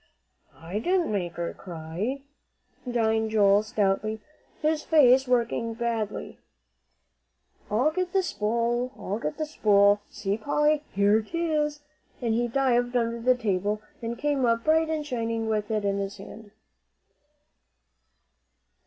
"I 0.59 0.79
didn't 0.79 1.11
make 1.11 1.33
her 1.33 1.53
cry," 1.53 2.21
denied 2.85 3.29
Joel, 3.29 3.61
stoutly, 3.61 4.19
his 4.59 4.81
face 4.81 5.27
working 5.27 5.75
badly. 5.75 6.39
"I'll 7.69 7.91
get 7.91 8.11
the 8.11 8.23
spool 8.23 8.91
I'll 8.97 9.19
get 9.19 9.37
the 9.37 9.45
spool. 9.45 10.01
See, 10.09 10.39
Polly, 10.39 10.81
here 10.91 11.21
'tis," 11.21 11.81
and 12.19 12.33
he 12.33 12.47
dived 12.47 12.95
under 12.95 13.21
the 13.21 13.35
table, 13.37 13.79
and 14.01 14.17
came 14.17 14.43
up 14.43 14.63
bright 14.63 14.89
and 14.89 15.05
shining 15.05 15.47
with 15.47 15.69
it 15.69 15.85
in 15.85 15.99
his 15.99 16.17
hand. 16.17 16.49